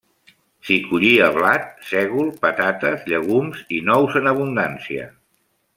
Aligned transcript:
S'hi 0.69 0.77
collia 0.85 1.27
blat, 1.35 1.67
sègol, 1.91 2.33
patates, 2.47 3.07
llegums 3.13 3.65
i 3.79 3.85
nous 3.91 4.21
en 4.23 4.35
abundància. 4.35 5.09